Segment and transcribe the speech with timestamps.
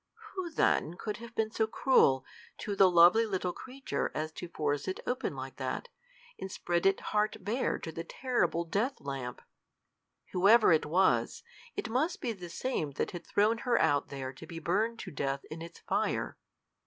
[0.33, 2.25] Who, then, could have been so cruel
[2.57, 5.89] to the lovely little creature as to force it open like that,
[6.39, 9.43] and spread it heart bare to the terrible death lamp?
[10.31, 11.43] Whoever it was,
[11.75, 15.11] it must be the same that had thrown her out there to be burned to
[15.11, 16.35] death in its fire!